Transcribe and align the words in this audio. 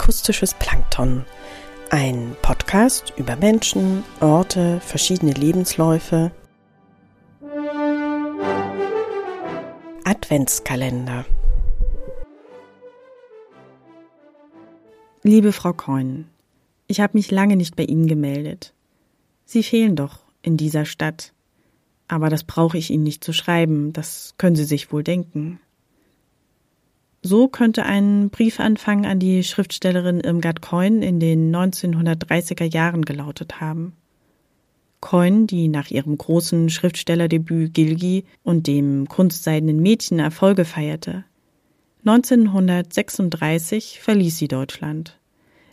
Akustisches 0.00 0.54
Plankton. 0.54 1.24
Ein 1.90 2.36
Podcast 2.40 3.12
über 3.16 3.34
Menschen, 3.34 4.04
Orte, 4.20 4.78
verschiedene 4.80 5.32
Lebensläufe. 5.32 6.30
Adventskalender. 10.04 11.26
Liebe 15.24 15.52
Frau 15.52 15.72
Keun, 15.72 16.26
ich 16.86 17.00
habe 17.00 17.18
mich 17.18 17.32
lange 17.32 17.56
nicht 17.56 17.74
bei 17.74 17.82
Ihnen 17.82 18.06
gemeldet. 18.06 18.72
Sie 19.46 19.64
fehlen 19.64 19.96
doch 19.96 20.20
in 20.42 20.56
dieser 20.56 20.84
Stadt. 20.84 21.34
Aber 22.06 22.30
das 22.30 22.44
brauche 22.44 22.78
ich 22.78 22.90
Ihnen 22.90 23.02
nicht 23.02 23.24
zu 23.24 23.32
schreiben, 23.32 23.92
das 23.92 24.34
können 24.38 24.56
Sie 24.56 24.64
sich 24.64 24.92
wohl 24.92 25.02
denken. 25.02 25.60
So 27.22 27.48
könnte 27.48 27.84
ein 27.84 28.30
Briefanfang 28.30 29.04
an 29.04 29.18
die 29.18 29.42
Schriftstellerin 29.42 30.20
Irmgard 30.20 30.62
Coyne 30.62 31.04
in 31.04 31.18
den 31.18 31.54
1930er 31.54 32.72
Jahren 32.72 33.04
gelautet 33.04 33.60
haben. 33.60 33.94
Coyne, 35.00 35.46
die 35.46 35.68
nach 35.68 35.90
ihrem 35.90 36.16
großen 36.16 36.70
Schriftstellerdebüt 36.70 37.74
Gilgi 37.74 38.24
und 38.42 38.66
dem 38.66 39.08
kunstseidenen 39.08 39.80
Mädchen 39.80 40.18
Erfolge 40.18 40.64
feierte. 40.64 41.24
1936 42.04 44.00
verließ 44.00 44.38
sie 44.38 44.48
Deutschland, 44.48 45.18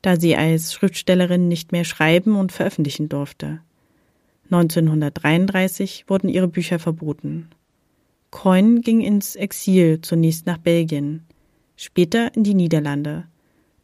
da 0.00 0.18
sie 0.18 0.36
als 0.36 0.72
Schriftstellerin 0.72 1.48
nicht 1.48 1.72
mehr 1.72 1.84
schreiben 1.84 2.36
und 2.36 2.52
veröffentlichen 2.52 3.08
durfte. 3.08 3.60
1933 4.50 6.04
wurden 6.08 6.28
ihre 6.28 6.48
Bücher 6.48 6.78
verboten. 6.78 7.48
Coyne 8.32 8.80
ging 8.80 9.02
ins 9.02 9.36
Exil, 9.36 10.00
zunächst 10.00 10.46
nach 10.46 10.58
Belgien, 10.58 11.22
später 11.76 12.34
in 12.34 12.42
die 12.42 12.54
Niederlande. 12.54 13.28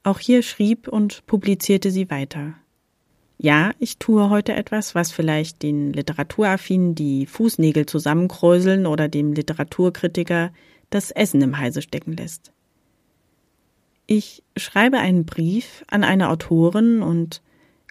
Auch 0.02 0.18
hier 0.18 0.42
schrieb 0.42 0.88
und 0.88 1.24
publizierte 1.26 1.92
sie 1.92 2.10
weiter. 2.10 2.54
Ja, 3.36 3.70
ich 3.78 3.98
tue 3.98 4.30
heute 4.30 4.54
etwas, 4.54 4.96
was 4.96 5.12
vielleicht 5.12 5.62
den 5.62 5.92
Literaturaffinen 5.92 6.96
die 6.96 7.26
Fußnägel 7.26 7.86
zusammenkräuseln 7.86 8.86
oder 8.86 9.06
dem 9.06 9.32
Literaturkritiker 9.32 10.50
das 10.90 11.12
Essen 11.12 11.42
im 11.42 11.58
Halse 11.58 11.82
stecken 11.82 12.16
lässt. 12.16 12.50
Ich 14.06 14.42
schreibe 14.56 14.98
einen 14.98 15.24
Brief 15.24 15.84
an 15.88 16.02
eine 16.02 16.30
Autorin 16.30 17.02
und 17.02 17.42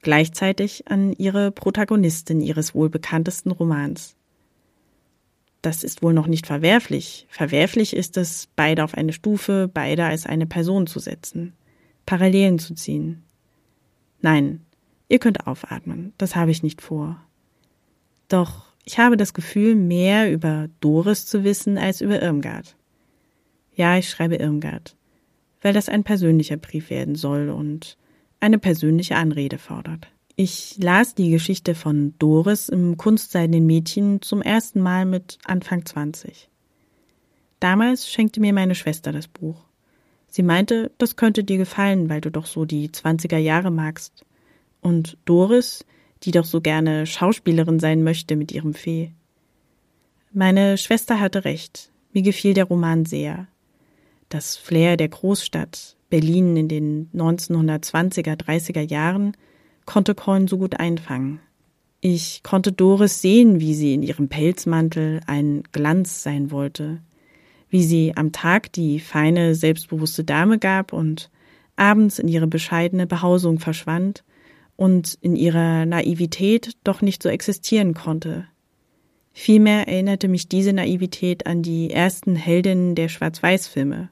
gleichzeitig 0.01 0.87
an 0.89 1.13
ihre 1.13 1.51
Protagonistin 1.51 2.41
ihres 2.41 2.73
wohl 2.73 2.89
bekanntesten 2.89 3.51
Romans. 3.51 4.16
Das 5.61 5.83
ist 5.83 6.03
wohl 6.03 6.13
noch 6.13 6.27
nicht 6.27 6.47
verwerflich. 6.47 7.27
Verwerflich 7.29 7.95
ist 7.95 8.17
es, 8.17 8.47
beide 8.55 8.83
auf 8.83 8.93
eine 8.93 9.13
Stufe, 9.13 9.69
beide 9.71 10.05
als 10.05 10.25
eine 10.25 10.45
Person 10.45 10.87
zu 10.87 10.99
setzen, 10.99 11.53
Parallelen 12.05 12.59
zu 12.59 12.73
ziehen. 12.73 13.23
Nein, 14.21 14.65
ihr 15.09 15.19
könnt 15.19 15.47
aufatmen, 15.47 16.13
das 16.17 16.35
habe 16.35 16.51
ich 16.51 16.63
nicht 16.63 16.81
vor. 16.81 17.21
Doch 18.27 18.67
ich 18.83 18.99
habe 18.99 19.17
das 19.17 19.33
Gefühl, 19.33 19.75
mehr 19.75 20.31
über 20.31 20.69
Doris 20.79 21.25
zu 21.25 21.43
wissen 21.43 21.77
als 21.77 22.01
über 22.01 22.21
Irmgard. 22.21 22.77
Ja, 23.75 23.97
ich 23.97 24.09
schreibe 24.09 24.35
Irmgard, 24.35 24.95
weil 25.61 25.73
das 25.73 25.89
ein 25.89 26.03
persönlicher 26.03 26.57
Brief 26.57 26.89
werden 26.89 27.15
soll 27.15 27.49
und 27.49 27.97
eine 28.39 28.59
persönliche 28.59 29.15
Anrede 29.15 29.57
fordert. 29.57 30.07
Ich 30.39 30.77
las 30.77 31.15
die 31.15 31.31
Geschichte 31.31 31.73
von 31.73 32.13
Doris 32.19 32.69
im 32.69 32.95
Kunstseidenen 32.95 33.65
Mädchen 33.65 34.21
zum 34.21 34.43
ersten 34.43 34.81
Mal 34.81 35.05
mit 35.05 35.39
Anfang 35.43 35.83
20. 35.83 36.47
Damals 37.59 38.07
schenkte 38.07 38.39
mir 38.39 38.53
meine 38.53 38.75
Schwester 38.75 39.11
das 39.11 39.27
Buch. 39.27 39.55
Sie 40.27 40.43
meinte, 40.43 40.91
das 40.99 41.15
könnte 41.15 41.43
dir 41.43 41.57
gefallen, 41.57 42.07
weil 42.07 42.21
du 42.21 42.29
doch 42.29 42.45
so 42.45 42.65
die 42.65 42.89
20er 42.89 43.39
Jahre 43.39 43.71
magst. 43.71 44.27
Und 44.79 45.17
Doris, 45.25 45.83
die 46.21 46.29
doch 46.29 46.45
so 46.45 46.61
gerne 46.61 47.07
Schauspielerin 47.07 47.79
sein 47.79 48.03
möchte 48.03 48.35
mit 48.35 48.51
ihrem 48.51 48.75
Fee. 48.75 49.13
Meine 50.31 50.77
Schwester 50.77 51.19
hatte 51.19 51.45
recht. 51.45 51.89
Mir 52.13 52.21
gefiel 52.21 52.53
der 52.53 52.65
Roman 52.65 53.05
sehr. 53.05 53.47
Das 54.29 54.55
Flair 54.55 54.97
der 54.97 55.09
Großstadt, 55.09 55.95
Berlin 56.11 56.55
in 56.55 56.67
den 56.67 57.09
1920er, 57.15 58.35
30er 58.35 58.87
Jahren 58.87 59.35
konnte 59.87 60.13
Coyne 60.13 60.47
so 60.47 60.59
gut 60.59 60.79
einfangen. 60.79 61.39
Ich 61.99 62.43
konnte 62.43 62.71
Doris 62.71 63.21
sehen, 63.21 63.59
wie 63.59 63.73
sie 63.73 63.95
in 63.95 64.03
ihrem 64.03 64.29
Pelzmantel 64.29 65.21
ein 65.25 65.63
Glanz 65.71 66.21
sein 66.21 66.51
wollte, 66.51 67.01
wie 67.69 67.83
sie 67.83 68.13
am 68.15 68.31
Tag 68.31 68.71
die 68.73 68.99
feine, 68.99 69.55
selbstbewusste 69.55 70.23
Dame 70.23 70.59
gab 70.59 70.93
und 70.93 71.31
abends 71.75 72.19
in 72.19 72.27
ihre 72.27 72.45
bescheidene 72.45 73.07
Behausung 73.07 73.57
verschwand 73.57 74.23
und 74.75 75.17
in 75.21 75.35
ihrer 75.35 75.87
Naivität 75.87 76.73
doch 76.83 77.01
nicht 77.01 77.23
so 77.23 77.29
existieren 77.29 77.95
konnte. 77.95 78.45
Vielmehr 79.33 79.87
erinnerte 79.87 80.27
mich 80.27 80.47
diese 80.47 80.73
Naivität 80.73 81.47
an 81.47 81.61
die 81.61 81.91
ersten 81.91 82.35
Heldinnen 82.35 82.95
der 82.95 83.07
Schwarz-Weiß-Filme. 83.07 84.09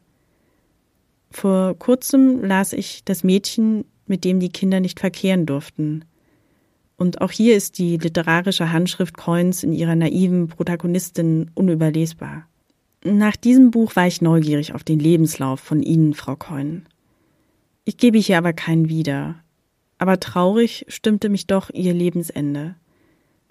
Vor 1.31 1.77
kurzem 1.77 2.43
las 2.43 2.73
ich 2.73 3.03
Das 3.03 3.23
Mädchen, 3.23 3.85
mit 4.07 4.23
dem 4.23 4.39
die 4.39 4.49
Kinder 4.49 4.79
nicht 4.79 4.99
verkehren 4.99 5.45
durften. 5.45 6.05
Und 6.97 7.21
auch 7.21 7.31
hier 7.31 7.57
ist 7.57 7.77
die 7.77 7.97
literarische 7.97 8.71
Handschrift 8.71 9.17
Coins 9.17 9.63
in 9.63 9.73
ihrer 9.73 9.95
naiven 9.95 10.47
Protagonistin 10.47 11.51
unüberlesbar. 11.53 12.47
Nach 13.03 13.35
diesem 13.35 13.71
Buch 13.71 13.95
war 13.95 14.07
ich 14.07 14.21
neugierig 14.21 14.73
auf 14.73 14.83
den 14.83 14.99
Lebenslauf 14.99 15.59
von 15.59 15.83
Ihnen, 15.83 16.13
Frau 16.13 16.35
Coyne. 16.35 16.83
Ich 17.83 17.97
gebe 17.97 18.17
hier 18.17 18.38
aber 18.38 18.53
keinen 18.53 18.89
wieder. 18.89 19.35
Aber 19.97 20.19
traurig 20.19 20.85
stimmte 20.87 21.29
mich 21.29 21.47
doch 21.47 21.69
Ihr 21.72 21.93
Lebensende. 21.93 22.75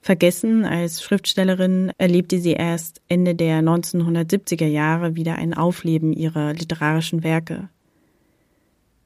Vergessen 0.04 0.65
als 0.65 1.03
Schriftstellerin 1.03 1.91
erlebte 1.97 2.38
sie 2.38 2.53
erst 2.53 3.00
Ende 3.09 3.34
der 3.34 3.62
1970er 3.62 4.66
Jahre 4.66 5.16
wieder 5.16 5.36
ein 5.36 5.54
Aufleben 5.54 6.12
ihrer 6.12 6.53
literarischen 6.53 7.22
Werke. 7.22 7.71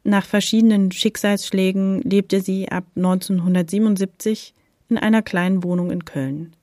Nach 0.08 0.24
verschiedenen 0.24 0.90
Schicksalsschlägen 0.90 2.00
lebte 2.00 2.40
sie 2.40 2.70
ab 2.70 2.84
1977 2.96 4.54
in 4.88 4.96
einer 4.96 5.20
kleinen 5.20 5.62
Wohnung 5.62 5.90
in 5.90 6.06
Köln. 6.06 6.56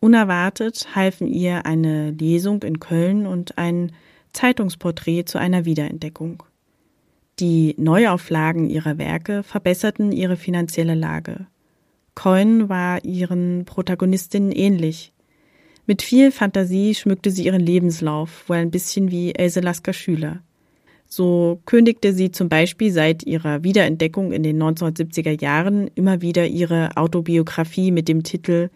Unerwartet 0.00 0.96
halfen 0.96 1.28
ihr 1.28 1.64
eine 1.64 2.10
Lesung 2.10 2.64
in 2.64 2.80
Köln 2.80 3.28
und 3.28 3.56
ein 3.56 3.92
Zeitungsporträt 4.32 5.26
zu 5.26 5.38
einer 5.38 5.64
Wiederentdeckung. 5.64 6.42
Die 7.38 7.76
Neuauflagen 7.78 8.68
ihrer 8.68 8.98
Werke 8.98 9.44
verbesserten 9.44 10.10
ihre 10.10 10.36
finanzielle 10.36 10.96
Lage. 10.96 11.46
Coyne 12.16 12.68
war 12.68 13.04
ihren 13.04 13.64
Protagonistinnen 13.64 14.50
ähnlich. 14.50 15.12
Mit 15.86 16.02
viel 16.02 16.32
Fantasie 16.32 16.96
schmückte 16.96 17.30
sie 17.30 17.44
ihren 17.44 17.60
Lebenslauf, 17.60 18.48
wohl 18.48 18.56
ein 18.56 18.72
bisschen 18.72 19.12
wie 19.12 19.36
Else 19.36 19.60
Lasker 19.60 19.92
Schüler. 19.92 20.42
So 21.06 21.60
kündigte 21.66 22.12
sie 22.12 22.30
zum 22.30 22.48
Beispiel 22.48 22.92
seit 22.92 23.24
ihrer 23.24 23.62
Wiederentdeckung 23.62 24.32
in 24.32 24.42
den 24.42 24.60
1970er 24.60 25.40
Jahren 25.40 25.88
immer 25.94 26.20
wieder 26.20 26.46
ihre 26.46 26.96
Autobiografie 26.96 27.90
mit 27.90 28.08
dem 28.08 28.22
Titel 28.22 28.70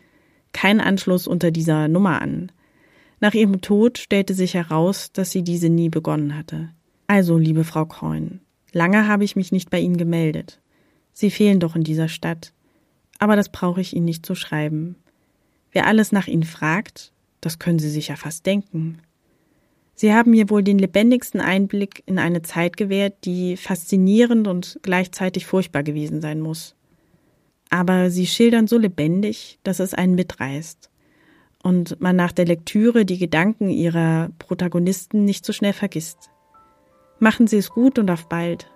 Kein 0.53 0.81
Anschluss 0.81 1.27
unter 1.27 1.50
dieser 1.50 1.89
Nummer 1.89 2.22
an. 2.22 2.53
Nach 3.21 3.34
ihrem 3.34 3.61
Tod 3.61 3.99
stellte 3.99 4.34
sich 4.34 4.55
heraus, 4.55 5.12
dass 5.12 5.31
sie 5.31 5.43
diese 5.43 5.69
nie 5.69 5.89
begonnen 5.89 6.37
hatte. 6.37 6.71
Also, 7.09 7.39
liebe 7.39 7.65
Frau 7.65 7.87
Coyne, 7.87 8.41
lange 8.72 9.09
habe 9.09 9.25
ich 9.25 9.34
mich 9.34 9.50
nicht 9.50 9.71
bei 9.71 9.81
Ihnen 9.81 9.97
gemeldet. 9.97 10.60
Sie 11.12 11.31
fehlen 11.31 11.59
doch 11.59 11.75
in 11.75 11.83
dieser 11.83 12.09
Stadt. 12.09 12.53
Aber 13.19 13.34
das 13.34 13.50
brauche 13.50 13.81
ich 13.81 13.97
Ihnen 13.97 14.05
nicht 14.05 14.25
zu 14.25 14.34
schreiben. 14.34 14.97
Wer 15.72 15.87
alles 15.87 16.12
nach 16.12 16.28
Ihnen 16.28 16.45
fragt, 16.45 17.12
das 17.41 17.59
können 17.59 17.78
Sie 17.78 17.91
sich 17.91 18.09
ja 18.09 18.16
fast 18.16 18.47
denken. 18.47 18.98
Sie 20.00 20.15
haben 20.15 20.30
mir 20.30 20.48
wohl 20.48 20.62
den 20.62 20.78
lebendigsten 20.78 21.41
Einblick 21.41 22.04
in 22.06 22.21
eine 22.21 22.42
Zeit 22.42 22.77
gewährt, 22.77 23.24
die 23.24 23.56
faszinierend 23.56 24.47
und 24.47 24.78
gleichzeitig 24.83 25.45
furchtbar 25.45 25.83
gewesen 25.83 26.21
sein 26.21 26.41
muss. 26.41 26.77
Aber 27.68 28.09
sie 28.09 28.28
schildern 28.28 28.68
so 28.68 28.78
lebendig, 28.78 29.59
dass 29.65 29.80
es 29.80 29.95
einen 29.95 30.15
mitreißt 30.15 30.89
und 31.65 32.00
man 32.00 32.15
nach 32.15 32.30
der 32.30 32.47
Lektüre 32.47 33.04
die 33.04 33.18
Gedanken 33.18 33.71
ihrer 33.71 34.30
Protagonisten 34.39 35.24
nicht 35.24 35.45
so 35.45 35.53
schnell 35.53 35.72
vergisst. 35.72 36.30
Machen 37.18 37.48
Sie 37.48 37.56
es 37.56 37.71
gut 37.71 37.98
und 37.98 38.09
auf 38.09 38.28
bald. 38.28 38.71